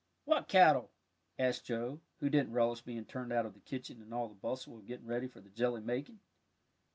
[0.25, 0.89] "What kettle?"
[1.37, 4.75] asked Joe, who didn't relish being turned out of the kitchen in all the bustle
[4.77, 6.19] of getting ready for the jelly making.